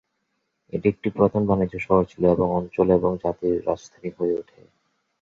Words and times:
এটি 0.73 0.87
একটি 0.89 1.09
প্রধান 1.17 1.43
বাণিজ্য 1.45 1.75
শহর 1.79 2.03
ছিল 2.05 2.23
এবং 2.31 2.47
অঞ্চল 2.59 2.87
এবং 2.97 3.11
জাতির 3.23 3.55
রাজধানী 3.67 4.09
হয়ে 4.17 4.37
উঠে। 4.41 4.59